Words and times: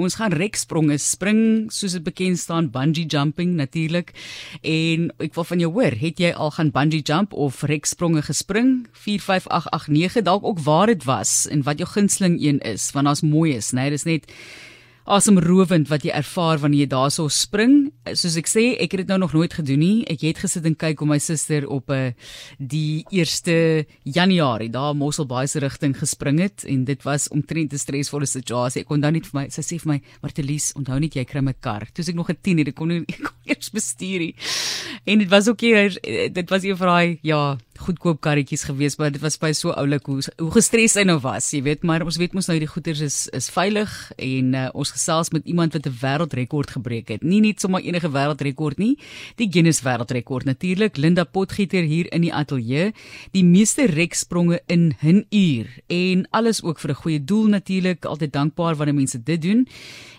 Ons 0.00 0.16
gaan 0.16 0.32
rekspronge 0.32 0.96
spring, 1.02 1.68
soos 1.68 1.92
dit 1.92 2.04
bekend 2.04 2.40
staan, 2.40 2.70
bungee 2.72 3.04
jumping 3.04 3.52
natuurlik. 3.58 4.14
En 4.64 5.10
ek 5.20 5.36
wil 5.36 5.44
van 5.44 5.60
jou 5.60 5.70
hoor, 5.74 5.96
het 6.00 6.22
jy 6.22 6.32
al 6.32 6.54
gaan 6.56 6.72
bungee 6.72 7.04
jump 7.04 7.36
of 7.36 7.60
rekspronge 7.68 8.24
gespring? 8.24 8.86
45889 9.04 10.24
dalk 10.24 10.48
ook 10.48 10.64
waar 10.64 10.88
dit 10.88 11.04
was 11.04 11.44
en 11.52 11.64
wat 11.68 11.82
jou 11.82 11.88
gunsteling 11.90 12.40
een 12.40 12.64
is, 12.64 12.88
want 12.96 13.10
daar's 13.10 13.24
mooi 13.26 13.54
is, 13.58 13.74
né? 13.74 13.84
Nee, 13.84 13.96
dis 13.96 14.08
net 14.08 14.28
asemrowend 15.04 15.88
wat 15.88 16.04
jy 16.04 16.12
ervaar 16.14 16.60
wanneer 16.62 16.84
jy 16.84 16.90
daarso 16.92 17.28
spring. 17.32 17.90
Soos 18.12 18.36
ek 18.40 18.48
sê, 18.50 18.64
ek 18.80 18.94
het 18.94 19.02
dit 19.02 19.10
nou 19.10 19.18
nog 19.22 19.34
nooit 19.36 19.54
gedoen 19.54 19.80
nie. 19.80 19.96
Ek 20.10 20.22
het 20.26 20.42
gesit 20.42 20.66
en 20.68 20.76
kyk 20.76 21.00
hoe 21.02 21.08
my 21.08 21.18
suster 21.18 21.66
op 21.68 21.90
'n 21.90 21.94
eh, 21.94 22.12
die 22.58 23.04
1 23.10 23.86
Januarie 24.04 24.70
daar 24.70 24.94
Mosselbaai 24.94 25.46
se 25.48 25.58
rigting 25.58 25.96
gespring 25.96 26.40
het 26.40 26.64
en 26.64 26.84
dit 26.84 27.02
was 27.02 27.28
omtrent 27.28 27.72
'n 27.72 27.78
stresvolle 27.78 28.26
situasie. 28.26 28.82
Ek 28.82 28.86
kon 28.86 29.00
dan 29.00 29.12
net 29.12 29.26
vir 29.26 29.40
my 29.40 29.48
sy 29.48 29.62
sê 29.62 29.80
vir 29.80 29.92
my, 29.92 30.00
"Martelies, 30.22 30.72
onthou 30.74 30.98
net 31.00 31.14
jy 31.14 31.24
kry 31.24 31.40
my 31.40 31.54
kar." 31.60 31.86
Toe 31.92 32.04
ek 32.06 32.14
nog 32.14 32.30
'n 32.30 32.38
tiener, 32.42 32.68
ek 32.68 32.74
kon 32.74 32.88
nie 32.88 33.00
ek 33.08 33.22
kon 33.22 33.36
eers 33.44 33.70
bestuur 33.70 34.18
nie. 34.18 34.34
En 35.06 35.18
dit 35.18 35.28
was 35.28 35.48
ook 35.48 35.60
hier 35.60 35.98
dit 36.32 36.50
was 36.50 36.62
een 36.62 36.76
van 36.76 36.86
daai 36.86 37.18
ja, 37.22 37.58
goedkoop 37.80 38.20
karretjies 38.24 38.64
gewees, 38.68 38.96
maar 39.00 39.12
dit 39.14 39.22
was 39.22 39.38
baie 39.40 39.54
so 39.56 39.72
oulik 39.72 40.06
hoe 40.06 40.20
hoe 40.38 40.50
gestres 40.54 40.96
hy 40.98 41.04
nou 41.08 41.18
was, 41.24 41.48
jy 41.54 41.62
weet, 41.66 41.82
maar 41.86 42.04
ons 42.04 42.18
weet 42.20 42.34
mos 42.36 42.48
nou 42.50 42.58
die 42.60 42.68
goeders 42.70 43.00
is 43.04 43.18
is 43.36 43.48
veilig 43.52 43.90
en 44.18 44.54
uh, 44.54 44.66
ons 44.74 44.92
gesels 44.94 45.32
met 45.34 45.46
iemand 45.48 45.74
wat 45.76 45.86
'n 45.86 45.96
wêreldrekord 46.02 46.70
gebreek 46.76 47.08
het. 47.08 47.22
Nie 47.22 47.40
net 47.40 47.60
sommer 47.60 47.80
enige 47.80 48.10
wêreldrekord 48.10 48.78
nie, 48.78 48.96
die 49.36 49.48
Guinness 49.50 49.82
wêreldrekord 49.82 50.44
natuurlik. 50.44 50.96
Linda 50.96 51.24
Potgieter 51.24 51.82
hier 51.82 52.06
in 52.12 52.22
die 52.22 52.34
ateljee, 52.34 52.92
die 53.32 53.44
meeste 53.44 53.86
rekspronge 53.86 54.60
in 54.66 54.94
'n 55.02 55.26
uur 55.30 55.66
en 55.88 56.26
alles 56.30 56.62
ook 56.62 56.78
vir 56.78 56.90
'n 56.90 57.02
goeie 57.02 57.24
doel 57.24 57.46
natuurlik. 57.48 58.04
Altyd 58.04 58.32
dankbaar 58.32 58.76
wanneer 58.76 58.94
mense 58.94 59.22
dit 59.22 59.42
doen 59.42 59.66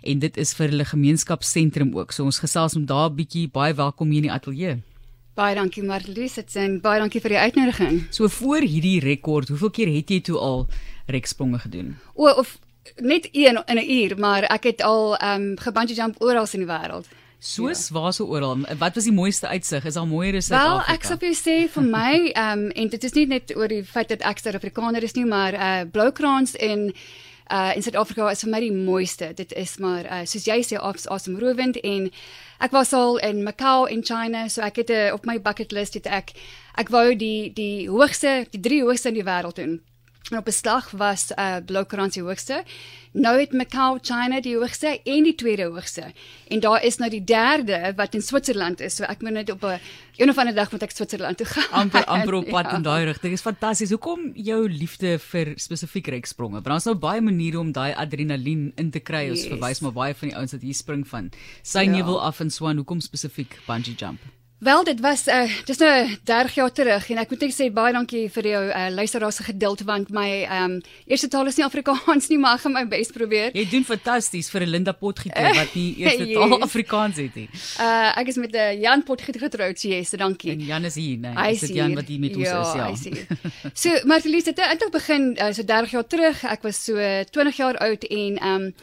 en 0.03 0.19
dit 0.19 0.37
is 0.37 0.53
vir 0.53 0.69
hulle 0.69 0.85
gemeenskapsentrum 0.85 1.95
ook. 1.97 2.11
So 2.11 2.23
ons 2.23 2.39
gesels 2.39 2.75
om 2.75 2.85
daar 2.85 3.09
'n 3.09 3.15
bietjie 3.15 3.47
baie 3.47 3.73
welkom 3.73 4.09
hier 4.09 4.23
in 4.23 4.29
die 4.29 4.31
ateljee. 4.31 4.90
Baie 5.35 5.55
dankie 5.55 5.83
Marlies, 5.83 6.33
dit 6.35 6.49
sê 6.51 6.65
baie 6.83 6.99
dankie 6.99 7.21
vir 7.23 7.37
die 7.37 7.39
uitnodiging. 7.39 8.01
So 8.11 8.27
voor 8.27 8.65
hierdie 8.67 8.99
rekord, 8.99 9.47
hoeveel 9.47 9.71
keer 9.77 9.91
het 9.93 10.11
jy 10.11 10.19
toe 10.27 10.35
al 10.35 10.65
rekspronge 11.07 11.61
gedoen? 11.63 11.93
O, 12.19 12.27
of 12.27 12.57
net 12.99 13.29
een 13.31 13.61
in 13.65 13.77
'n 13.77 13.91
uur, 13.91 14.17
maar 14.19 14.43
ek 14.43 14.63
het 14.63 14.81
al 14.81 15.15
ehm 15.17 15.41
um, 15.41 15.57
gebungee 15.57 15.95
jump 15.95 16.21
oral 16.21 16.47
in 16.51 16.65
die 16.65 16.67
wêreld. 16.67 17.07
Soos 17.39 17.87
ja. 17.87 17.93
waar 17.93 18.13
so 18.13 18.25
oral. 18.25 18.57
Wat 18.77 18.95
was 18.95 19.03
die 19.03 19.13
mooiste 19.13 19.47
uitsig? 19.47 19.85
Is 19.85 19.93
daar 19.93 20.07
mooier 20.07 20.35
as 20.35 20.45
Suid-Afrika? 20.45 20.85
Wel, 20.85 20.95
ek 20.95 21.03
sou 21.03 21.17
vir 21.17 21.35
sê 21.35 21.69
vir 21.73 21.83
my, 21.83 22.31
ehm 22.35 22.59
um, 22.59 22.69
en 22.69 22.89
dit 22.89 23.03
is 23.03 23.13
nie 23.13 23.27
net 23.27 23.55
oor 23.55 23.67
die 23.67 23.83
feit 23.83 24.09
dat 24.09 24.21
ek 24.21 24.37
Suid-Afrikaner 24.39 25.03
is 25.03 25.13
nie, 25.13 25.25
maar 25.25 25.53
uh 25.53 25.79
eh, 25.79 25.87
Bloukrans 25.91 26.55
en 26.55 26.91
uh 27.51 27.75
in 27.75 27.83
Suid-Afrika 27.83 28.29
is 28.31 28.43
vir 28.45 28.51
my 28.51 28.59
die 28.63 28.71
mooiste. 28.71 29.33
Dit 29.35 29.53
is 29.53 29.77
maar 29.77 30.05
uh 30.05 30.23
soos 30.25 30.47
jy 30.47 30.61
sê 30.63 30.79
asemrowend 30.79 31.77
en 31.83 32.09
ek 32.59 32.71
was 32.71 32.93
al 32.93 33.17
in 33.17 33.43
Macau 33.43 33.85
in 33.89 34.03
China, 34.03 34.47
so 34.49 34.61
ek 34.61 34.75
het 34.75 34.89
'n 34.89 35.07
uh, 35.07 35.13
op 35.13 35.25
my 35.25 35.41
bucket 35.41 35.71
list 35.71 35.93
het 35.93 36.07
ek 36.07 36.31
ek 36.77 36.89
wou 36.89 37.15
die 37.15 37.53
die 37.53 37.89
hoogste, 37.89 38.47
die 38.51 38.61
drie 38.61 38.81
hoogste 38.83 39.09
in 39.09 39.19
die 39.19 39.27
wêreld 39.27 39.55
doen. 39.55 39.81
Op 40.31 40.45
beslag 40.45 40.91
was 40.91 41.31
uh 41.35 41.55
Bloukransie 41.65 42.21
hoogste. 42.23 42.63
Nou 43.11 43.39
het 43.39 43.51
Macau 43.51 43.97
China 44.01 44.39
die 44.41 44.55
hoogste 44.55 44.93
en 45.03 45.23
die 45.27 45.35
tweede 45.35 45.65
hoogste. 45.67 46.13
En 46.47 46.59
daar 46.59 46.83
is 46.83 46.97
nou 46.97 47.09
die 47.11 47.23
derde 47.23 47.93
wat 47.95 48.15
in 48.15 48.21
Switserland 48.21 48.79
is. 48.79 48.95
So 48.95 49.03
ek 49.03 49.21
moet 49.21 49.31
net 49.31 49.51
op 49.51 49.63
'n 49.63 49.79
een 50.15 50.29
of 50.29 50.37
ander 50.37 50.55
dag 50.55 50.71
moet 50.71 50.83
ek 50.83 50.91
Switserland 50.91 51.37
toe 51.37 51.45
gaan. 51.45 51.71
amper 51.71 52.05
amper 52.15 52.33
op 52.33 52.47
pad 52.47 52.65
ja. 52.65 52.75
in 52.75 52.81
daai 52.81 53.05
rigting. 53.05 53.33
Is 53.33 53.41
fantasties. 53.41 53.89
Hoekom 53.89 54.31
jou 54.33 54.69
liefde 54.69 55.19
vir 55.19 55.53
spesifiek 55.55 56.07
rekspronge? 56.07 56.53
Want 56.53 56.65
daar's 56.65 56.83
nou 56.85 56.95
baie 56.95 57.21
maniere 57.21 57.59
om 57.59 57.71
daai 57.71 57.93
adrenalien 57.93 58.71
in 58.75 58.91
te 58.91 58.99
kry. 58.99 59.29
Ons 59.29 59.43
yes. 59.43 59.51
verwys 59.51 59.79
maar 59.79 59.93
baie 59.93 60.15
van 60.15 60.27
die 60.27 60.37
ouens 60.37 60.51
wat 60.51 60.61
hier 60.61 60.73
spring 60.73 61.07
van 61.07 61.29
Synewil 61.61 62.19
ja. 62.19 62.25
af 62.25 62.39
in 62.39 62.49
Swan. 62.49 62.75
Hoekom 62.75 62.99
spesifiek 62.99 63.59
bungee 63.67 63.95
jump? 63.95 64.40
Wel 64.61 64.83
dit 64.83 64.99
was 64.99 65.27
uh 65.27 65.49
dis 65.65 65.77
nou 65.77 66.17
30 66.23 66.53
jaar 66.53 66.71
terug 66.71 67.09
en 67.09 67.17
ek 67.17 67.31
moet 67.33 67.43
net 67.47 67.53
sê 67.55 67.65
baie 67.73 67.93
dankie 67.95 68.27
vir 68.29 68.47
jou 68.49 68.59
uh 68.69 68.89
luisteraars 68.93 69.39
se 69.41 69.45
geduld 69.47 69.81
want 69.89 70.11
my 70.13 70.43
um 70.57 70.75
eerste 71.09 71.29
taal 71.33 71.49
is 71.49 71.57
nie 71.57 71.65
Afrikaans 71.65 72.29
nie 72.29 72.37
maar 72.37 72.59
ek 72.59 72.67
gaan 72.67 72.75
my 72.75 72.83
bes 72.91 73.09
probeer. 73.15 73.49
Jy 73.57 73.65
doen 73.71 73.87
fantasties 73.87 74.51
vir 74.53 74.67
'n 74.67 74.69
Linda 74.69 74.93
Potgieter 74.93 75.49
wat 75.61 75.73
nie 75.73 75.95
eerste 76.03 76.27
yes. 76.29 76.37
taal 76.37 76.61
Afrikaans 76.61 77.17
het 77.17 77.41
nie. 77.41 77.47
Uh 77.81 78.13
ek 78.21 78.29
is 78.29 78.37
met 78.37 78.53
'n 78.53 78.61
uh, 78.61 78.81
Jan 78.85 79.03
Potgieter 79.03 79.41
getroud, 79.41 79.79
so 79.79 79.89
yes, 79.89 80.13
dankie. 80.13 80.51
En 80.51 80.61
Jan 80.61 80.85
is 80.85 80.95
hier, 80.95 81.17
nee. 81.17 81.51
Is 81.51 81.65
dit 81.65 81.73
Jan 81.81 81.95
wat 81.95 82.05
hier 82.05 82.19
met 82.19 82.35
ons 82.35 82.45
ja, 82.45 82.61
is, 82.61 82.73
ja. 82.75 82.89
I 82.89 82.95
see. 82.95 83.25
So 83.73 83.89
Martelies 84.05 84.45
het 84.45 84.59
eintlik 84.59 84.91
begin 84.91 85.37
uh, 85.41 85.49
so 85.51 85.63
30 85.65 85.91
jaar 85.91 86.07
terug. 86.07 86.43
Ek 86.43 86.61
was 86.61 86.85
so 86.85 87.01
20 87.33 87.57
jaar 87.57 87.77
oud 87.77 88.03
en 88.03 88.43
um 88.45 88.73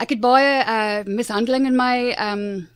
ek 0.00 0.16
het 0.16 0.20
baie 0.20 0.64
uh 0.64 1.04
mishandeling 1.04 1.66
in 1.66 1.76
my 1.76 2.16
um 2.16 2.71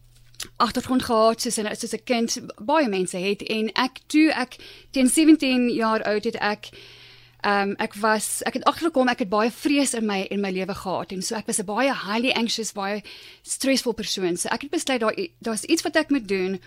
agtergrond 0.56 1.02
gehad 1.02 1.40
soos 1.40 1.58
'n 1.58 1.76
soos 1.76 1.94
'n 1.94 2.04
kind 2.04 2.40
baie 2.64 2.88
mense 2.88 3.16
het 3.16 3.42
en 3.42 3.70
ek 3.74 4.00
toe 4.06 4.30
ek 4.32 4.56
teen 4.90 5.08
17 5.08 5.68
jaar 5.68 6.02
oud 6.02 6.24
het 6.24 6.36
ek 6.36 6.68
ehm 7.40 7.70
um, 7.70 7.74
ek 7.78 7.94
was 7.94 8.42
ek 8.42 8.54
het 8.54 8.64
agtergekom 8.64 9.08
ek 9.08 9.18
het 9.18 9.28
baie 9.28 9.50
vrees 9.50 9.94
in 9.94 10.06
my 10.06 10.26
in 10.30 10.40
my 10.40 10.50
lewe 10.50 10.74
gehad 10.74 11.12
en 11.12 11.22
so 11.22 11.34
ek 11.34 11.46
was 11.46 11.58
'n 11.58 11.64
baie 11.64 11.92
highly 11.92 12.32
anxious 12.32 12.72
baie 12.72 13.02
stressful 13.42 13.92
persoon 13.92 14.36
so 14.36 14.48
ek 14.48 14.62
het 14.62 14.70
besluit 14.70 15.00
daar 15.00 15.14
daar's 15.40 15.64
iets 15.64 15.82
wat 15.82 15.96
ek 15.96 16.10
moet 16.10 16.28
doen 16.28 16.60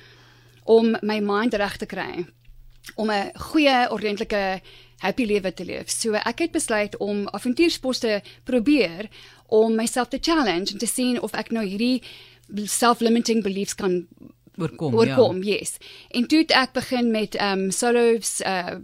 om 0.63 0.97
my 1.01 1.19
mind 1.19 1.53
reg 1.53 1.77
te 1.77 1.85
kry 1.85 2.25
om 2.95 3.11
'n 3.11 3.31
goeie 3.35 3.89
ordentlike 3.91 4.61
happy 4.99 5.25
lewe 5.25 5.53
te 5.53 5.65
leef. 5.65 5.89
So 5.89 6.13
ek 6.13 6.39
het 6.39 6.51
besluit 6.51 6.97
om 6.97 7.27
avontuursposte 7.27 8.21
probeer 8.43 9.07
om 9.47 9.75
myself 9.75 10.07
te 10.07 10.19
challenge 10.21 10.71
en 10.71 10.77
te 10.77 10.87
sien 10.87 11.21
of 11.21 11.33
ek 11.33 11.51
nou 11.55 11.65
hierdie 11.65 12.03
self-limiting 12.65 13.43
beliefs 13.43 13.75
kan 13.75 14.07
oorkom. 14.59 14.95
Oorkom, 14.95 15.43
ja. 15.43 15.57
yes. 15.57 15.77
En 16.09 16.27
toe 16.27 16.43
het 16.43 16.51
ek 16.51 16.73
begin 16.77 17.11
met 17.11 17.37
um 17.41 17.69
solo 17.71 18.17
uh 18.45 18.75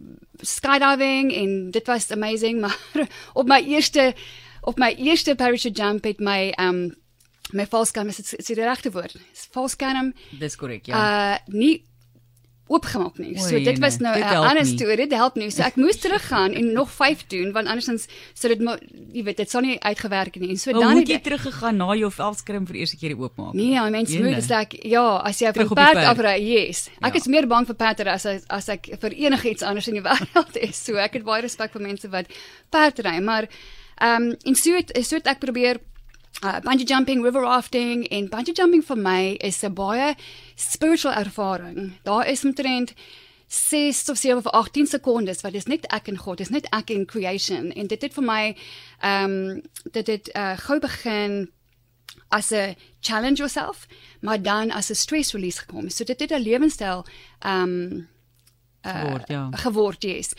skydiving 0.44 1.32
en 1.34 1.72
dit 1.72 1.88
was 1.88 2.12
amazing, 2.12 2.60
maar 2.64 3.08
op 3.34 3.48
my 3.48 3.62
eerste 3.64 4.14
op 4.62 4.78
my 4.78 4.92
eerste 4.98 5.36
parachute 5.36 5.82
jump 5.82 6.04
het 6.04 6.20
my 6.20 6.54
um 6.60 6.96
my 7.54 7.68
valskerm 7.70 8.08
is 8.08 8.18
dit 8.18 8.48
die 8.48 8.64
regte 8.64 8.92
woord. 8.92 9.16
Valskerm. 9.52 10.14
Dis 10.40 10.56
korrek, 10.56 10.86
ja. 10.86 11.02
Uh 11.02 11.54
nie 11.54 11.86
oopgemaak 12.68 13.20
nie. 13.22 13.36
So 13.38 13.60
dit 13.62 13.80
was 13.80 14.00
nou 14.02 14.16
'n 14.18 14.24
ander 14.24 14.66
storie. 14.66 15.08
Dit 15.08 15.14
help 15.14 15.36
nie. 15.36 15.50
So 15.52 15.62
ek 15.62 15.76
moes 15.76 15.98
teruggaan 15.98 16.54
en 16.54 16.74
nog 16.74 16.90
5 16.92 17.28
doen 17.28 17.52
want 17.52 17.68
andersins 17.68 18.08
sou 18.34 18.56
dit 18.56 18.62
jy 19.14 19.24
weet 19.24 19.38
dit 19.38 19.50
sou 19.50 19.62
nie 19.62 19.80
uitgewerk 19.80 20.40
nie. 20.40 20.50
En 20.50 20.58
so 20.58 20.72
maar 20.72 20.82
dan 20.82 20.98
het 20.98 21.08
jy 21.08 21.20
teruggegaan 21.20 21.78
na 21.78 21.96
jou 21.96 22.12
velskrim 22.12 22.68
vir 22.68 22.76
eerste 22.76 22.98
keer 22.98 23.18
oopmaak. 23.18 23.54
Nee, 23.54 23.72
ja, 23.72 23.90
mense 23.90 24.20
moet 24.20 24.36
dis 24.36 24.50
ek 24.50 24.86
ja, 24.86 25.18
as 25.18 25.40
jy 25.40 25.52
vir 25.54 25.68
perd 25.68 25.98
afry, 25.98 26.42
yes. 26.42 26.90
Ek 27.02 27.14
ja. 27.14 27.20
is 27.20 27.28
meer 27.28 27.48
bang 27.48 27.66
vir 27.68 27.76
perde 27.76 28.12
as 28.12 28.26
as 28.26 28.70
ek 28.70 28.90
vir 29.00 29.12
enigiets 29.12 29.64
anders 29.64 29.88
in 29.88 29.94
die 29.94 30.06
wêreld 30.10 30.58
is. 30.58 30.84
So 30.84 30.96
ek 30.96 31.14
het 31.14 31.24
baie 31.24 31.42
respek 31.42 31.72
vir 31.72 31.82
mense 31.82 32.10
wat 32.10 32.26
perd 32.70 33.00
ry, 33.00 33.20
maar 33.20 33.48
ehm 34.02 34.24
um, 34.24 34.36
en 34.46 34.56
so 34.56 34.74
het 34.74 34.92
so 35.06 35.16
het 35.16 35.28
ek 35.28 35.40
probeer 35.40 35.80
uh, 36.44 36.60
bungee 36.62 36.86
jumping, 36.86 37.24
river 37.24 37.42
rafting 37.42 38.08
en 38.08 38.30
bungee 38.30 38.54
jumping 38.54 38.84
vir 38.86 38.98
my 38.98 39.36
is 39.40 39.64
'n 39.64 39.74
baie 39.74 40.16
spiritual 40.56 41.14
ervaring. 41.14 41.94
Daar 42.04 42.28
is 42.28 42.46
omtrent 42.46 42.94
6 43.48 44.10
of 44.10 44.18
7 44.18 44.38
of 44.38 44.48
18 44.48 44.88
sekondes 44.88 45.42
wat 45.42 45.54
is 45.54 45.66
net 45.66 45.86
ek 45.94 46.08
en 46.08 46.18
God, 46.18 46.40
is 46.40 46.50
net 46.50 46.68
ek 46.74 46.90
en 46.90 47.06
creation 47.06 47.72
en 47.72 47.88
dit 47.88 48.02
het 48.02 48.14
vir 48.14 48.24
my 48.24 48.56
ehm 49.00 49.32
um, 49.32 49.62
dit 49.92 50.08
het 50.08 50.30
uh, 50.36 50.58
gou 50.58 50.80
begin 50.80 51.52
as 52.30 52.52
'n 52.52 52.76
challenge 53.00 53.38
yourself, 53.38 53.88
maar 54.22 54.42
dan 54.42 54.72
as 54.72 54.90
'n 54.90 54.96
stress 54.96 55.34
release 55.34 55.60
gekom. 55.60 55.90
So 55.90 56.04
dit 56.04 56.20
het 56.20 56.32
'n 56.32 56.42
lewenstyl 56.42 57.06
ehm 57.40 57.62
um, 57.62 58.08
uh, 58.86 59.02
geword, 59.02 59.28
ja. 59.28 59.50
Geword, 59.52 60.02
yes. 60.04 60.34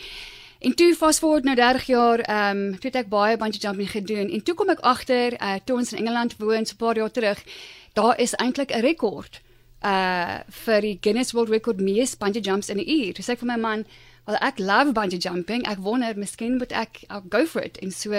En 0.59 0.73
toe 0.75 0.95
fast 0.95 1.19
forward 1.19 1.43
nou 1.43 1.55
30 1.55 1.83
jaar, 1.85 2.19
ehm 2.19 2.57
um, 2.57 2.71
toe 2.79 2.89
het 2.89 2.95
ek 3.03 3.09
baie 3.09 3.37
bungee 3.37 3.61
jumping 3.61 3.89
gedoen 3.91 4.29
en 4.29 4.43
toe 4.43 4.55
kom 4.55 4.69
ek 4.73 4.79
agter, 4.79 5.37
uh 5.41 5.59
toe 5.65 5.77
ons 5.77 5.91
in 5.93 5.99
Engeland 5.99 6.37
woon 6.37 6.65
so 6.65 6.73
'n 6.73 6.77
paar 6.77 6.97
jaar 6.97 7.11
terug, 7.11 7.43
daar 7.93 8.19
is 8.19 8.33
eintlik 8.35 8.71
'n 8.73 8.81
rekord 8.81 9.41
uh 9.83 10.39
vir 10.65 10.81
die 10.81 10.97
Guinness 11.01 11.31
World 11.31 11.49
Record 11.49 11.79
mees 11.79 12.17
bungee 12.17 12.41
jumps 12.41 12.69
in 12.69 12.77
'n 12.77 12.89
uur. 12.89 13.13
Dis 13.13 13.29
ek 13.29 13.39
vir 13.39 13.47
my 13.47 13.57
man, 13.57 13.85
well 14.25 14.37
ek 14.41 14.59
love 14.59 14.91
bungee 14.91 15.19
jumping. 15.19 15.67
Ek 15.67 15.77
wonder 15.77 16.17
miskien 16.17 16.57
moet 16.57 16.71
ek 16.71 17.03
I'll 17.09 17.23
go 17.29 17.45
for 17.45 17.61
it. 17.61 17.77
En 17.77 17.91
so 17.91 18.11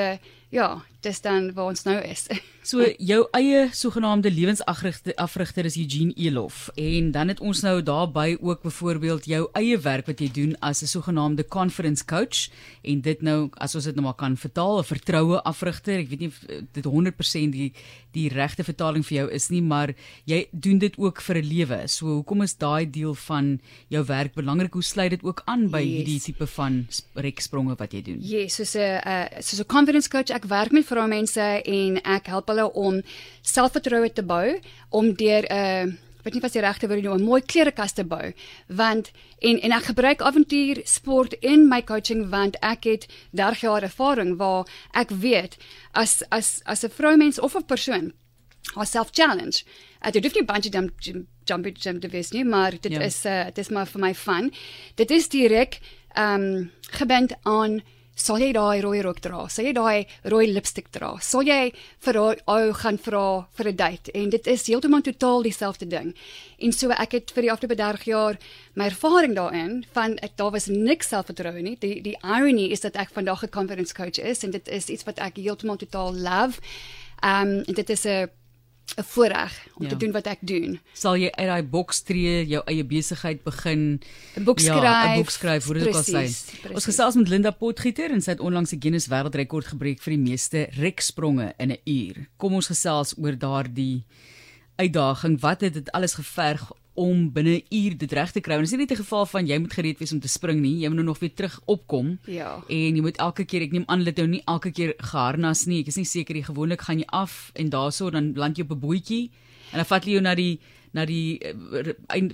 ja, 0.51 0.83
dis 1.01 1.21
dan 1.21 1.53
waar 1.55 1.73
ons 1.73 1.85
nou 1.89 1.99
is. 2.03 2.27
So 2.69 2.85
jou 3.01 3.23
eie 3.33 3.71
sogenaamde 3.73 4.29
lewensafrigter 4.29 5.65
is 5.65 5.77
Eugene 5.81 6.13
Elof. 6.21 6.67
En 6.77 7.07
dan 7.15 7.31
het 7.33 7.39
ons 7.41 7.63
nou 7.65 7.79
daarbey 7.83 8.35
ook 8.41 8.61
byvoorbeeld 8.67 9.25
jou 9.25 9.47
eie 9.57 9.79
werk 9.81 10.11
wat 10.11 10.21
jy 10.21 10.29
doen 10.37 10.53
as 10.61 10.83
'n 10.83 10.87
sogenaamde 10.87 11.47
conference 11.49 12.05
coach. 12.05 12.51
En 12.83 13.01
dit 13.01 13.23
nou 13.23 13.49
as 13.57 13.75
ons 13.75 13.85
dit 13.85 13.95
nou 13.95 14.05
maar 14.05 14.21
kan 14.21 14.37
vertaal 14.37 14.79
'n 14.79 14.85
vertroue 14.85 15.41
afrigter. 15.43 15.99
Ek 15.99 16.09
weet 16.09 16.21
nie 16.21 16.33
dit 16.73 16.85
100% 16.85 17.53
die 17.53 17.73
die 18.13 18.29
regte 18.29 18.65
vertaling 18.65 19.07
vir 19.07 19.17
jou 19.17 19.31
is 19.31 19.49
nie 19.49 19.63
maar 19.63 19.95
jy 20.25 20.49
doen 20.53 20.79
dit 20.79 20.99
ook 20.99 21.21
vir 21.21 21.37
'n 21.37 21.47
lewe. 21.47 21.89
So 21.89 22.07
hoekom 22.07 22.43
is 22.43 22.57
daai 22.57 22.91
deel 22.91 23.15
van 23.15 23.61
jou 23.89 24.05
werk 24.05 24.35
belangrik? 24.35 24.73
Hoe 24.73 24.83
sluit 24.83 25.11
dit 25.11 25.23
ook 25.23 25.43
aan 25.45 25.71
by 25.71 25.81
yes. 25.81 25.97
hierdie 25.97 26.21
tipe 26.21 26.47
van 26.47 26.87
rekspronge 27.15 27.77
wat 27.77 27.93
jy 27.93 28.03
doen? 28.03 28.19
Ja 28.21 28.39
yes, 28.39 28.55
soos 28.55 28.75
'n 28.75 29.01
uh, 29.07 29.41
soos 29.41 29.61
'n 29.61 29.67
conference 29.67 30.09
coach 30.09 30.29
ek 30.39 30.51
werk 30.51 30.75
met 30.75 30.87
vroumense 30.87 31.47
en 31.63 32.03
ek 32.03 32.31
help 32.33 32.51
hulle 32.53 32.69
om 32.79 33.01
selfvertroue 33.43 34.13
te 34.15 34.23
bou 34.23 34.59
om 34.91 35.15
deur 35.15 35.45
'n 35.51 35.89
uh, 35.89 35.97
weet 36.23 36.35
nie 36.35 36.43
wat 36.43 36.53
die 36.53 36.63
regte 36.63 36.89
woord 36.89 37.05
is, 37.05 37.21
'n 37.21 37.25
mooi 37.25 37.43
klerekas 37.43 37.93
te 37.93 38.05
bou. 38.05 38.33
Want 38.67 39.11
en 39.39 39.61
en 39.61 39.73
ek 39.73 39.91
gebruik 39.91 40.21
avontuur 40.21 40.81
sport 40.85 41.33
in 41.41 41.69
my 41.69 41.83
coaching 41.83 42.29
want 42.31 42.57
ek 42.61 42.85
het 42.85 43.07
30 43.33 43.61
jaar 43.61 43.83
ervaring 43.83 44.37
waar 44.37 44.67
ek 44.93 45.11
weet 45.11 45.57
as 45.93 46.23
as 46.29 46.61
as 46.65 46.85
'n 46.85 46.91
vroumens 46.91 47.41
of 47.41 47.57
'n 47.57 47.65
persoon 47.65 48.13
haarself 48.75 49.09
challenge. 49.13 49.65
Uh, 50.05 50.11
dit 50.11 50.23
hoef 50.25 50.35
nie 50.35 50.45
bungee 50.45 50.71
jump 50.71 50.91
jump 51.45 51.67
jump 51.77 52.01
te 52.01 52.09
wees 52.09 52.31
nie, 52.31 52.45
maar 52.45 52.73
dit 52.81 52.93
ja. 52.93 53.01
is 53.01 53.25
uh, 53.25 53.45
dit 53.45 53.59
is 53.59 53.69
maar 53.69 53.87
vir 53.87 54.01
my 54.01 54.15
fun. 54.15 54.53
Dit 54.95 55.11
is 55.11 55.29
direk 55.29 55.81
ehm 56.15 56.43
um, 56.43 56.71
gebend 56.91 57.33
aan 57.43 57.83
sal 58.19 58.43
jy 58.43 58.51
daai 58.53 58.81
rooi 58.83 59.01
rok 59.05 59.21
dra? 59.23 59.45
Sal 59.49 59.69
jy 59.69 59.73
daai 59.77 60.07
rooi 60.33 60.49
lipstik 60.51 60.91
dra? 60.95 61.15
Sal 61.23 61.47
jy 61.47 61.71
vir 62.05 62.19
ou 62.19 62.73
gaan 62.81 62.99
vra 62.99 63.47
vir 63.57 63.69
'n 63.69 63.77
date? 63.77 64.13
En 64.13 64.31
dit 64.31 64.47
is 64.47 64.67
heeltemal 64.67 65.03
totaal 65.03 65.43
dieselfde 65.43 65.87
ding. 65.87 66.15
En 66.59 66.73
so 66.73 66.91
ek 66.91 67.13
het 67.13 67.31
vir 67.31 67.43
die 67.43 67.53
afgelope 67.53 67.77
30 67.77 68.05
jaar 68.05 68.39
my 68.75 68.87
ervaring 68.87 69.35
daarin 69.35 69.85
van 69.93 70.19
ek 70.19 70.37
daar 70.37 70.51
was 70.51 70.67
niks 70.67 71.09
selfvertroue 71.09 71.63
nie. 71.63 71.77
Die 71.81 72.03
die 72.03 72.17
irony 72.23 72.71
is 72.73 72.81
dat 72.81 72.97
ek 72.97 73.11
vandag 73.15 73.45
'n 73.45 73.51
confidence 73.51 73.95
coach 73.95 74.19
is 74.19 74.43
en 74.43 74.51
dit 74.51 74.69
is 74.69 74.89
iets 74.89 75.05
wat 75.05 75.19
ek 75.19 75.37
heeltemal 75.37 75.77
totaal 75.77 76.13
love. 76.15 76.61
Ehm 77.23 77.63
um, 77.67 77.75
dit 77.75 77.91
is 77.91 78.05
'n 78.05 78.29
'n 78.97 79.05
voorreg 79.05 79.67
om 79.75 79.83
ja. 79.83 79.89
te 79.89 79.97
doen 79.97 80.13
wat 80.13 80.27
ek 80.27 80.39
doen. 80.41 80.81
Sal 80.93 81.17
jy 81.17 81.31
uit 81.31 81.47
daai 81.47 81.63
boks 81.63 82.01
tree, 82.03 82.47
jou 82.49 82.63
eie 82.67 82.85
besigheid 82.85 83.43
begin, 83.45 84.01
'n 84.37 84.45
boek 84.45 84.61
skryf, 84.61 84.83
ja, 84.83 85.13
'n 85.13 85.19
boek 85.21 85.31
skryf, 85.31 85.65
hoe 85.65 85.75
dit 85.75 85.87
ook 85.87 85.95
al 85.95 86.03
sê. 86.03 86.25
Ons 86.73 86.85
gesels 86.85 87.15
met 87.15 87.29
Linda 87.29 87.51
Potgieter 87.51 88.11
en 88.11 88.21
sy 88.21 88.31
het 88.31 88.41
onlangs 88.41 88.71
die 88.71 88.81
Guinness 88.81 89.09
Wêreldrekord 89.09 89.67
gebreek 89.75 90.01
vir 90.01 90.17
die 90.17 90.25
meeste 90.31 90.69
rekspronge 90.81 91.55
in 91.59 91.73
'n 91.73 91.81
uur. 91.85 92.29
Kom 92.37 92.55
ons 92.55 92.67
gesels 92.67 93.15
oor 93.19 93.39
daardie 93.39 94.05
uitdaging. 94.79 95.41
Wat 95.43 95.61
het 95.61 95.75
dit 95.75 95.91
alles 95.93 96.15
geverg 96.15 96.71
om 96.99 97.33
binne 97.33 97.63
'n 97.63 97.65
uur 97.71 97.99
dit 97.99 98.13
reg 98.13 98.33
te 98.33 98.41
kry. 98.41 98.55
Dit 98.57 98.65
is 98.65 98.71
nie 98.71 98.79
net 98.79 98.91
'n 98.91 99.03
geval 99.05 99.27
van 99.27 99.47
jy 99.47 99.59
moet 99.59 99.73
gereed 99.73 99.99
wees 99.99 100.13
om 100.13 100.21
te 100.21 100.29
spring 100.29 100.61
nie. 100.61 100.79
Jy 100.79 100.89
moet 100.89 100.97
nou 100.97 101.07
nog 101.07 101.19
weer 101.19 101.35
terug 101.35 101.61
opkom. 101.65 102.19
Ja. 102.27 102.63
En 102.69 102.95
jy 102.97 103.01
moet 103.01 103.17
elke 103.17 103.45
keer, 103.45 103.63
ek 103.63 103.73
neem 103.73 103.85
aan 103.87 104.05
dit 104.05 104.17
nou 104.17 104.29
nie 104.29 104.43
elke 104.45 104.71
keer 104.71 104.95
geharnas 104.97 105.65
nie. 105.65 105.81
Ek 105.81 105.87
is 105.87 105.97
nie 105.97 106.05
seker 106.05 106.35
nie. 106.35 106.45
Gewoonlik 106.45 106.81
gaan 106.81 106.99
jy 106.99 107.07
af 107.07 107.51
en 107.55 107.69
daaroor 107.69 108.11
dan 108.11 108.33
land 108.35 108.57
jy 108.57 108.63
op 108.63 108.71
'n 108.71 108.81
bootjie 108.81 109.31
en 109.71 109.77
dan 109.77 109.85
vat 109.85 110.05
jy 110.05 110.11
jou 110.11 110.23
na 110.23 110.35
die 110.35 110.61
na 110.93 111.05
die 111.09 111.39
uh, 111.45 111.93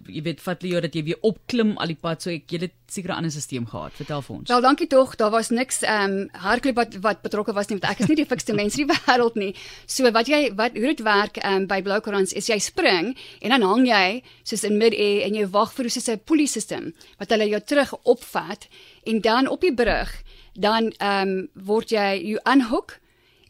jy 0.08 0.22
weet 0.22 0.40
vat 0.44 0.62
jy 0.62 0.80
dat 0.84 0.94
jy 0.94 1.02
weer 1.08 1.20
opklim 1.26 1.74
al 1.78 1.90
die 1.90 1.98
pad 1.98 2.22
so 2.22 2.30
ek 2.30 2.50
jy 2.50 2.60
het 2.66 2.76
seker 2.90 3.10
'n 3.10 3.16
ander 3.16 3.30
stelsel 3.30 3.66
gehad. 3.66 3.92
Vertel 3.92 4.22
vir 4.22 4.36
ons. 4.36 4.48
Wel 4.48 4.60
dankie 4.60 4.86
tog. 4.86 5.16
Daar 5.16 5.30
was 5.30 5.50
niks 5.50 5.82
ehm 5.82 6.10
um, 6.10 6.28
hardloop 6.32 6.76
wat 6.76 6.94
wat 7.00 7.22
betrokke 7.22 7.52
was 7.52 7.68
nie 7.68 7.78
want 7.78 7.90
ek 7.92 8.00
is 8.00 8.08
nie 8.08 8.16
die 8.22 8.26
fikste 8.26 8.54
mens 8.54 8.78
in 8.78 8.86
die 8.86 8.94
wêreld 8.94 9.34
nie. 9.36 9.54
So 9.86 10.10
wat 10.10 10.28
jy 10.28 10.54
wat 10.54 10.72
hoe 10.72 10.86
dit 10.94 11.02
werk 11.02 11.36
ehm 11.38 11.62
um, 11.62 11.66
by 11.66 11.82
Bloukrans 11.82 12.32
is 12.32 12.48
jy 12.48 12.58
spring 12.58 13.16
en 13.40 13.50
dan 13.50 13.62
hang 13.62 13.86
jy 13.86 14.22
soos 14.42 14.64
in 14.64 14.78
mid-air 14.78 15.26
en 15.26 15.34
jy 15.34 15.46
wag 15.50 15.72
vir 15.72 15.90
soos 15.90 16.08
'n 16.08 16.20
pulley 16.24 16.46
system 16.46 16.92
wat 17.18 17.30
hulle 17.30 17.48
jou 17.48 17.60
terug 17.60 17.94
opvat 18.04 18.68
en 19.06 19.20
dan 19.20 19.48
op 19.48 19.60
die 19.60 19.74
brug 19.74 20.22
dan 20.54 20.92
ehm 20.98 21.28
um, 21.28 21.48
word 21.54 21.90
jy 21.90 22.20
you 22.22 22.38
unhook 22.46 23.00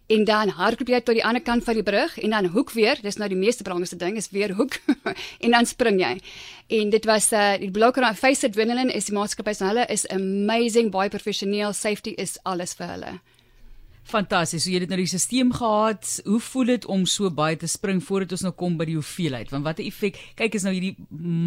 en 0.07 0.25
dan 0.25 0.49
hardloop 0.49 0.89
jy 0.89 1.01
tot 1.01 1.17
die 1.17 1.25
ander 1.25 1.43
kant 1.43 1.65
van 1.65 1.79
die 1.79 1.87
brug 1.87 2.19
en 2.21 2.35
dan 2.37 2.51
hoek 2.53 2.73
weer 2.77 3.01
dis 3.03 3.17
nou 3.21 3.29
die 3.29 3.39
meeste 3.39 3.65
belangrikste 3.65 3.99
ding 4.01 4.17
is 4.21 4.31
weer 4.31 4.53
hoek 4.59 4.81
en 5.45 5.57
dan 5.57 5.67
spring 5.67 6.01
jy. 6.01 6.17
En 6.81 6.91
dit 6.91 7.05
was 7.09 7.33
uh, 7.33 7.55
die 7.61 7.71
blokker 7.71 8.05
aan 8.05 8.19
face 8.19 8.47
adrenaline 8.47 8.93
is 8.93 9.09
die 9.11 9.17
maatskappy 9.17 9.57
se 9.57 9.65
hulle 9.65 9.87
is 9.89 10.09
amazing 10.13 10.93
baie 10.93 11.09
professioneel 11.09 11.73
safety 11.73 12.17
is 12.17 12.39
alles 12.45 12.77
vir 12.79 12.93
hulle 12.97 13.15
Fantasties. 14.05 14.65
So 14.65 14.71
jy 14.71 14.83
het 14.83 14.91
nou 14.93 14.99
die 15.01 15.09
stelsel 15.09 15.51
gehad. 15.57 16.09
Hoe 16.25 16.41
voel 16.41 16.65
dit 16.65 16.87
om 16.87 17.07
so 17.09 17.31
baie 17.31 17.57
te 17.57 17.67
spring 17.67 18.03
voordat 18.05 18.33
ons 18.37 18.45
nou 18.45 18.53
kom 18.53 18.77
by 18.77 18.85
die 18.91 18.97
hoeveelheid? 18.99 19.51
Want 19.51 19.65
watter 19.65 19.85
effek? 19.85 20.19
Kyk, 20.37 20.59
is 20.59 20.67
nou 20.67 20.75
hierdie 20.75 20.95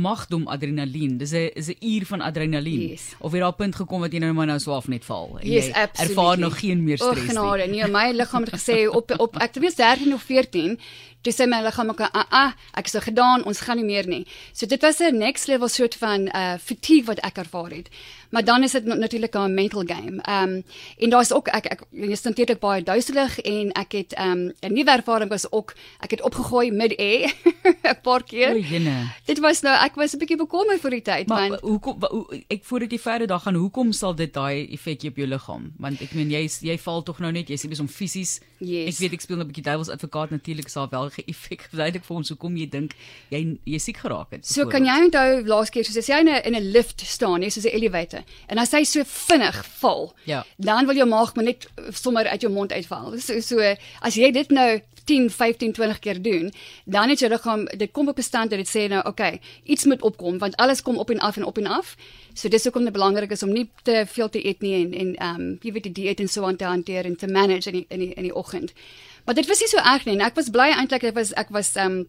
magdom 0.04 0.48
adrenalien. 0.48 1.18
Dis 1.18 1.34
'n 1.34 1.52
is 1.54 1.70
'n 1.70 1.78
uur 1.82 2.06
van 2.06 2.22
adrenalien. 2.22 2.90
Yes. 2.90 3.16
Of 3.20 3.34
jy 3.34 3.40
daar 3.40 3.54
punt 3.54 3.76
gekom 3.76 4.02
wat 4.02 4.12
jy 4.12 4.20
nou 4.20 4.34
maar 4.34 4.48
nou 4.48 4.60
swaaf 4.60 4.88
net 4.88 5.06
val. 5.06 5.38
En 5.40 5.48
yes, 5.48 5.68
jy 5.68 5.88
ervaar 5.94 6.40
nog 6.40 6.60
geen 6.60 6.84
meer 6.84 6.98
stres 6.98 7.18
nie. 7.18 7.30
Genade, 7.30 7.68
nee, 7.68 7.88
my 7.88 8.12
liggaam 8.12 8.44
het 8.44 8.54
gesê 8.54 8.88
op 8.90 9.12
op 9.20 9.36
ek 9.36 9.54
het 9.54 9.60
weer 9.60 9.76
13 9.76 10.14
of 10.14 10.22
14 10.24 10.80
Dis 11.28 11.36
sê 11.36 11.44
my 11.50 11.58
liggaam 11.60 11.90
ook 11.92 12.02
ah 12.06 12.26
ah 12.32 12.52
ek 12.80 12.88
het 12.88 12.94
so 12.94 13.04
gedaan 13.04 13.44
ons 13.50 13.60
gaan 13.66 13.82
nie 13.82 13.88
meer 13.88 14.08
nie. 14.08 14.24
So 14.54 14.66
dit 14.66 14.82
was 14.82 15.00
'n 15.02 15.18
next 15.18 15.48
level 15.48 15.68
soort 15.68 15.96
van 15.96 16.28
uh 16.28 16.56
fatigue 16.58 17.06
wat 17.06 17.20
ek 17.20 17.38
ervaar 17.38 17.72
het. 17.72 17.90
Maar 18.30 18.44
dan 18.44 18.64
is 18.64 18.72
dit 18.72 18.86
natuurlik 18.86 19.36
'n 19.36 19.54
mental 19.54 19.84
game. 19.86 20.22
Ehm 20.22 20.50
um, 20.50 20.64
en 20.98 21.10
daar's 21.10 21.32
ook 21.32 21.48
ek 21.48 21.66
ek 21.66 21.82
jy 21.92 22.16
staan 22.16 22.32
natuurlik 22.32 22.60
baie 22.60 22.84
duiselig 22.84 23.40
en 23.40 23.72
ek 23.72 23.92
het 23.92 24.20
um, 24.20 24.54
'n 24.60 24.74
nuwe 24.74 24.92
ervaring 24.92 25.30
was 25.30 25.52
ook 25.52 25.76
ek 26.00 26.12
het 26.12 26.22
opgegooi 26.22 26.72
mid-air 26.72 27.34
'n 27.94 28.02
paar 28.02 28.24
keer. 28.24 28.52
O, 28.54 28.58
jene. 28.58 29.12
Dit 29.26 29.40
was 29.40 29.62
nou 29.62 29.76
ek 29.86 29.96
was 29.96 30.14
'n 30.14 30.18
bietjie 30.18 30.38
bekommerd 30.38 30.80
vir 30.82 30.92
die 30.92 31.02
tyd 31.02 31.28
maar, 31.28 31.50
want 31.50 31.62
hoekom 31.62 31.96
hoe, 32.10 32.44
ek 32.48 32.64
voordat 32.64 32.92
jy 32.92 33.00
verder 33.00 33.28
daar 33.28 33.40
gaan 33.40 33.56
hoekom 33.56 33.92
sal 33.92 34.16
dit 34.16 34.34
daai 34.34 34.68
effek 34.72 35.04
op 35.04 35.16
jou 35.16 35.28
liggaam? 35.28 35.74
Want 35.78 36.02
ek 36.02 36.14
meen 36.14 36.32
jy 36.32 36.50
jy 36.62 36.78
val 36.78 37.04
tog 37.04 37.20
nou 37.20 37.32
net 37.32 37.50
jy 37.50 37.56
sê 37.56 37.70
dis 37.70 37.80
om 37.80 37.88
fisies. 37.88 38.40
Yes. 38.60 38.96
Ek 38.96 39.02
weet 39.02 39.14
ek 39.14 39.22
speel 39.22 39.38
'n 39.38 39.48
bietjie 39.48 39.64
duiwels 39.64 39.90
advokaat 39.90 40.32
natuurlik 40.32 40.70
sal 40.70 40.90
wel 40.90 41.10
ge-effek 41.10 41.68
verduidelik 41.70 42.06
vir 42.06 42.16
ons 42.16 42.30
hoekom 42.30 42.58
jy 42.58 42.70
dink 42.70 42.96
jy 43.30 43.58
jy 43.66 43.80
siek 43.80 43.98
geraak 43.98 44.32
het. 44.32 44.46
So 44.46 44.66
kan 44.66 44.86
jy 44.86 44.98
onthou 45.06 45.46
laas 45.46 45.70
keer 45.70 45.86
soos 45.86 45.98
as 45.98 46.08
jy 46.08 46.20
in 46.20 46.30
'n 46.30 46.42
in 46.44 46.56
'n 46.56 46.72
lift 46.72 47.02
staan, 47.02 47.42
jy 47.42 47.50
soos 47.50 47.66
'n 47.66 47.76
elevator 47.76 48.24
en 48.50 48.58
as 48.58 48.72
hy 48.72 48.84
so 48.84 49.04
vinnig 49.04 49.66
val, 49.80 50.14
ja. 50.26 50.44
dan 50.58 50.86
wil 50.86 50.96
jou 50.96 51.06
maag 51.08 51.36
maar 51.36 51.46
net 51.46 51.68
sommer 51.92 52.28
uit 52.28 52.42
jou 52.42 52.52
mond 52.52 52.72
uitval. 52.72 53.20
So 53.20 53.40
so 53.40 53.60
as 54.02 54.16
jy 54.16 54.32
dit 54.32 54.50
nou 54.50 54.82
10, 55.08 55.30
15, 55.32 55.72
20 55.72 56.00
keer 56.00 56.22
doen, 56.22 56.54
dan 56.86 57.10
het 57.10 57.22
jy 57.24 57.30
liggaam 57.32 57.66
dit 57.66 57.92
kom 57.92 58.10
op 58.12 58.18
'n 58.18 58.22
stand 58.22 58.50
dat 58.50 58.60
dit 58.60 58.68
sê 58.68 58.90
nou, 58.90 59.06
okay, 59.06 59.40
iets 59.64 59.86
moet 59.86 60.02
opkom 60.02 60.38
want 60.38 60.56
alles 60.56 60.82
kom 60.82 60.98
op 60.98 61.10
en 61.10 61.20
af 61.20 61.38
en 61.38 61.46
op 61.46 61.58
en 61.58 61.68
af. 61.68 61.96
So 62.38 62.50
dis 62.54 62.68
hoekom 62.70 62.86
dit 62.86 62.94
belangrik 62.94 63.32
is 63.34 63.44
om 63.44 63.50
nie 63.54 63.66
te 63.88 64.04
veel 64.06 64.30
te 64.30 64.42
eet 64.46 64.62
nie 64.62 64.76
en 64.78 64.94
en 64.94 65.16
ehm 65.16 65.42
um, 65.42 65.48
jy 65.64 65.72
weet 65.74 65.88
die 65.90 65.96
dieet 66.02 66.20
en 66.22 66.30
so 66.30 66.46
aan 66.46 66.60
te 66.60 66.70
hanteer 66.70 67.06
en 67.10 67.16
te 67.16 67.28
manage 67.28 67.72
in 67.72 67.80
die, 67.80 67.86
in 67.90 68.00
die 68.00 68.14
in 68.14 68.28
die 68.30 68.36
oggend. 68.36 68.74
Maar 69.26 69.36
dit 69.36 69.48
was 69.48 69.60
nie 69.60 69.70
so 69.72 69.82
erg 69.82 70.06
nie 70.06 70.14
en 70.14 70.26
ek 70.28 70.38
was 70.38 70.52
bly 70.54 70.70
eintlik 70.70 71.10
ek 71.10 71.18
was 71.18 71.34
ek 71.34 71.50
was 71.50 71.74
ehm 71.76 71.98
um, 71.98 72.06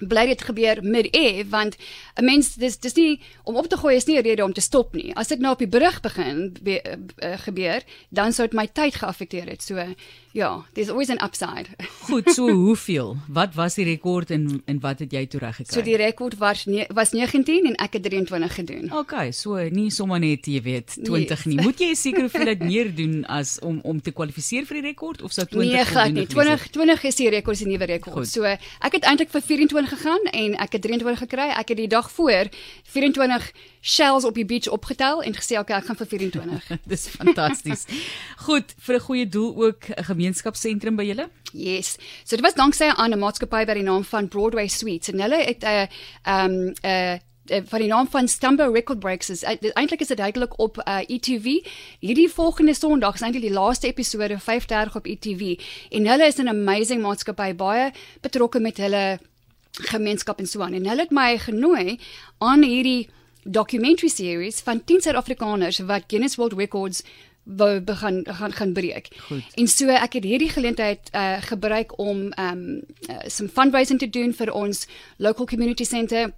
bly 0.00 0.26
dit 0.26 0.42
gebeur 0.42 0.82
mid-air 0.82 1.46
want 1.48 1.76
'n 2.16 2.24
mens 2.24 2.54
dis 2.54 2.78
dis 2.78 2.94
nie 2.94 3.20
om 3.44 3.56
op 3.56 3.66
te 3.66 3.76
gooi 3.76 3.96
is 3.96 4.04
nie 4.04 4.18
'n 4.18 4.22
rede 4.22 4.44
om 4.44 4.52
te 4.52 4.60
stop 4.60 4.94
nie. 4.94 5.14
As 5.14 5.30
ek 5.30 5.38
nou 5.38 5.52
op 5.52 5.58
die 5.58 5.68
brug 5.68 6.00
begin 6.00 6.56
be, 6.62 6.82
uh, 6.82 7.38
gebeur, 7.38 7.82
dan 8.08 8.32
sou 8.32 8.48
dit 8.48 8.56
my 8.56 8.66
tyd 8.66 8.94
geaffekteer 8.94 9.48
het. 9.48 9.62
So 9.62 9.94
ja, 10.32 10.64
there's 10.72 10.88
always 10.88 11.10
an 11.10 11.18
upside. 11.24 11.68
Goed, 12.08 12.30
so 12.30 12.50
hoeveel? 12.50 13.16
Wat 13.28 13.54
was 13.54 13.74
die 13.74 13.84
rekord 13.84 14.30
en 14.30 14.62
en 14.64 14.80
wat 14.80 14.98
het 14.98 15.12
jy 15.12 15.26
toe 15.26 15.40
reg 15.40 15.56
gekry? 15.56 15.72
So 15.72 15.82
die 15.82 15.96
rekord 15.96 16.36
was 16.38 16.64
ne, 16.64 16.86
was 16.88 17.12
19 17.12 17.66
en 17.66 17.74
ek 17.74 17.92
het 17.92 18.02
23 18.02 18.54
gedoen. 18.54 18.92
Okay, 18.92 19.32
so 19.32 19.56
nie 19.68 19.90
sommer 19.90 20.18
net 20.18 20.46
jy 20.46 20.62
weet 20.62 20.96
20 21.02 21.28
yes. 21.28 21.44
nie. 21.44 21.60
Moet 21.60 21.78
jy 21.78 21.94
seker 21.94 22.20
hoeveel 22.20 22.44
dit 22.44 22.62
meer 22.64 22.94
doen 22.94 23.24
as 23.24 23.58
om 23.60 23.80
om 23.82 24.00
te 24.00 24.10
kwalifiseer 24.10 24.66
vir 24.66 24.80
die 24.80 24.88
rekord 24.90 25.22
of 25.22 25.32
sou 25.32 25.46
20 25.46 25.72
nee, 25.72 25.84
glad 25.84 26.12
nie. 26.12 26.26
20 26.26 26.68
20 26.70 27.04
is 27.04 27.14
die 27.14 27.30
rekord, 27.30 27.56
is 27.56 27.64
die 27.64 27.72
nuwe 27.72 27.84
rekord. 27.84 28.16
Goed. 28.16 28.28
So 28.28 28.44
ek 28.44 28.92
het 28.92 29.04
eintlik 29.04 29.30
vir 29.30 29.40
24 29.40 29.85
gegaan 29.88 30.24
en 30.32 30.56
ek 30.56 30.72
het 30.72 30.82
23 30.82 31.18
gekry. 31.18 31.48
Ek 31.48 31.68
het 31.68 31.76
die 31.76 31.88
dag 31.88 32.10
voor 32.10 32.48
24 32.84 33.52
shells 33.80 34.24
op 34.24 34.34
die 34.34 34.44
beach 34.44 34.68
opgetel 34.68 35.22
en 35.22 35.34
gesê 35.34 35.58
okay, 35.58 35.78
ek 35.78 35.86
gaan 35.90 35.96
vir 35.96 36.06
24. 36.06 36.70
Dis 36.92 37.08
fantasties. 37.08 37.86
Goed, 38.46 38.74
vir 38.78 38.94
'n 38.96 39.06
goeie 39.08 39.28
doel 39.28 39.52
ook 39.66 39.90
'n 39.90 40.04
gemeenskapsentrum 40.04 40.96
by 40.96 41.04
julle? 41.04 41.28
Yes. 41.52 41.96
So 42.24 42.36
dit 42.36 42.44
was 42.44 42.54
danksy 42.54 42.90
aan 42.94 43.12
'n 43.12 43.18
maatskappy 43.18 43.64
by 43.64 43.74
die 43.74 43.86
naam 43.86 44.04
van 44.04 44.28
Broadway 44.28 44.68
Suites 44.68 45.08
en 45.08 45.20
hulle 45.20 45.38
het 45.44 45.62
'n 45.62 45.66
uh, 45.66 46.44
um, 46.44 46.72
'n 46.72 46.74
uh, 46.82 47.18
van 47.46 47.78
die 47.78 47.88
naam 47.88 48.08
van 48.10 48.28
Stumbo 48.28 48.72
Record 48.72 48.98
Breaks 48.98 49.30
is 49.30 49.42
eintlik 49.42 50.00
is 50.00 50.06
dit 50.06 50.16
duidelik 50.16 50.58
op 50.58 50.78
uh, 50.78 50.98
ETV. 51.06 51.62
Hierdie 52.00 52.30
volgende 52.30 52.74
Sondag 52.74 53.14
is 53.14 53.20
eintlik 53.20 53.42
die 53.42 53.52
laaste 53.52 53.86
episode 53.86 54.38
5:30 54.40 54.98
op 54.98 55.06
ETV 55.06 55.60
en 55.90 56.06
hulle 56.06 56.26
is 56.26 56.36
'n 56.36 56.48
amazing 56.48 57.02
maatskappy 57.02 57.54
baie 57.54 57.92
betrokke 58.20 58.60
met 58.60 58.76
hulle 58.76 59.18
gemeenskap 59.80 60.38
en 60.38 60.46
so 60.46 60.60
aan. 60.60 60.72
En 60.72 60.86
hulle 60.86 61.00
het 61.00 61.10
my 61.10 61.38
genooi 61.38 61.98
aan 62.38 62.62
hierdie 62.62 63.08
documentary 63.44 64.08
series 64.08 64.60
van 64.60 64.84
10 64.84 65.00
Suid-Afrikaners 65.00 65.78
wat 65.78 66.04
Guinness 66.06 66.36
World 66.36 66.52
Records 66.52 67.02
wou 67.46 67.80
begin 67.80 68.26
gaan 68.28 68.52
gaan 68.52 68.72
breek. 68.72 69.08
Goed. 69.18 69.42
En 69.54 69.68
so 69.68 69.86
ek 69.88 70.18
het 70.18 70.24
hierdie 70.24 70.50
geleentheid 70.50 71.10
uh 71.14 71.36
gebruik 71.46 71.98
om 71.98 72.32
um 72.38 72.82
uh, 73.08 73.22
some 73.26 73.48
fundraising 73.48 73.98
te 73.98 74.10
doen 74.10 74.34
vir 74.34 74.52
ons 74.52 74.86
local 75.16 75.46
community 75.46 75.84
center 75.84 76.32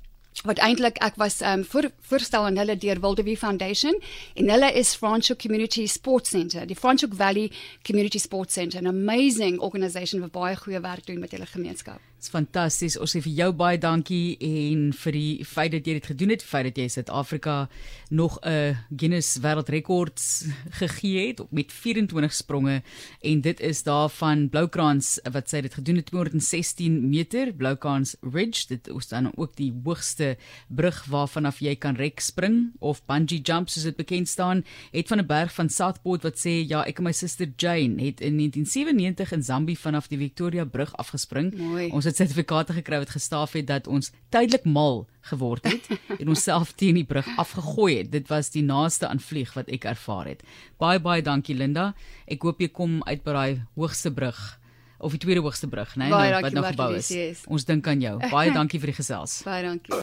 wat 0.47 0.61
eintlik 0.63 1.01
ek 1.03 1.17
was 1.17 1.41
um 1.41 1.65
voor, 1.65 1.91
voorstel 2.11 2.45
aan 2.45 2.57
hulle 2.61 2.77
deur 2.77 3.01
Wildewie 3.01 3.39
Foundation 3.39 3.97
en 4.35 4.51
hulle 4.51 4.73
is 4.73 4.95
Franschhoek 4.95 5.39
Community 5.39 5.87
Sports 5.87 6.31
Centre, 6.31 6.67
die 6.67 6.77
Franschhoek 6.77 7.15
Valley 7.15 7.51
Community 7.83 8.19
Sports 8.19 8.55
Centre, 8.55 8.81
'n 8.81 8.87
amazing 8.87 9.59
organisation 9.59 10.21
wat 10.21 10.31
baie 10.33 10.57
goeie 10.57 10.81
werk 10.81 11.07
doen 11.07 11.19
met 11.19 11.31
hulle 11.31 11.47
gemeenskap. 11.47 12.01
Dit's 12.19 12.33
fantasties. 12.35 12.97
Ons 12.99 13.13
sê 13.15 13.21
vir 13.23 13.31
jou 13.31 13.53
baie 13.55 13.79
dankie 13.79 14.35
en 14.43 14.89
vir 15.05 15.15
die 15.15 15.45
feit 15.47 15.71
dat 15.71 15.87
jy 15.87 15.93
dit 16.01 16.07
gedoen 16.11 16.33
het, 16.35 16.43
feit 16.43 16.65
dat 16.67 16.79
jy 16.81 16.89
Suid-Afrika 16.91 17.69
nog 18.11 18.41
'n 18.43 18.75
Guinness 18.91 19.39
Wêreldrekords 19.39 20.51
gegee 20.81 21.29
het 21.29 21.39
met 21.53 21.71
24 21.71 22.35
spronge 22.35 22.83
en 23.23 23.41
dit 23.41 23.61
is 23.61 23.83
daarvan 23.83 24.49
Bloukrans 24.51 25.21
wat 25.31 25.49
sy 25.49 25.61
dit 25.61 25.75
gedoen 25.75 25.97
het 25.97 26.07
216 26.07 27.09
meter 27.09 27.53
Bloukrans 27.55 28.17
Ridge. 28.21 28.67
Dit 28.67 28.89
is 28.89 29.09
dan 29.09 29.31
ook 29.37 29.55
die 29.55 29.73
hoogste 29.85 30.37
brug 30.67 31.05
waarvan 31.07 31.47
af 31.47 31.61
jy 31.61 31.77
kan 31.77 31.95
rek 31.95 32.19
spring 32.21 32.73
of 32.81 33.05
bungee 33.07 33.41
jump 33.41 33.69
soos 33.69 33.85
dit 33.85 33.97
bekend 33.97 34.29
staan, 34.29 34.65
het 34.91 35.07
van 35.07 35.21
'n 35.21 35.27
berg 35.27 35.55
van 35.55 35.69
Southport 35.69 36.23
wat 36.23 36.35
sê 36.35 36.67
ja, 36.67 36.83
ek 36.85 36.99
en 36.99 37.05
my 37.05 37.13
suster 37.13 37.47
Jane 37.57 38.03
het 38.03 38.21
in 38.21 38.37
1997 38.37 39.33
in 39.33 39.43
Zambië 39.43 39.77
vanaf 39.77 40.09
die 40.09 40.19
Victoria 40.19 40.65
brug 40.65 40.97
afgespring. 40.97 41.55
Mooi. 41.55 41.91
Ons 41.91 42.08
het 42.09 42.19
sertifikate 42.19 42.75
gekry 42.77 42.99
wat 43.03 43.13
gestaaf 43.15 43.55
het 43.59 43.69
dat 43.69 43.87
ons 43.87 44.11
tydelik 44.33 44.65
mal 44.65 45.07
geword 45.31 45.69
het 45.69 45.89
en 46.21 46.29
onsself 46.35 46.73
teen 46.73 46.99
die 47.01 47.07
brug 47.09 47.29
afgegooi 47.37 47.99
het. 47.99 48.13
Dit 48.13 48.29
was 48.33 48.51
die 48.55 48.65
naaste 48.65 49.09
aan 49.09 49.21
vlieg 49.21 49.53
wat 49.57 49.69
ek 49.73 49.85
ervaar 49.89 50.33
het. 50.33 50.43
Baie 50.81 51.01
baie 51.01 51.23
dankie 51.23 51.57
Linda. 51.57 51.93
Ek 52.27 52.43
hoop 52.43 52.61
jy 52.65 52.71
kom 52.73 53.03
uit 53.07 53.23
by 53.25 53.37
daai 53.37 53.61
hoogste 53.77 54.13
brug 54.15 54.41
of 54.99 55.15
die 55.15 55.21
tweede 55.23 55.41
hoogste 55.41 55.69
brug, 55.71 55.93
né, 55.95 56.09
nee, 56.11 56.41
wat 56.43 56.53
nou 56.53 56.65
gebou 56.67 56.89
is. 56.99 57.13
Ons 57.47 57.65
dink 57.69 57.87
aan 57.87 58.01
jou. 58.03 58.17
Baie 58.33 58.51
dankie 58.59 58.81
vir 58.83 58.91
die 58.93 58.99
gesels. 58.99 59.41
Baie 59.47 59.63
dankie. 59.63 59.95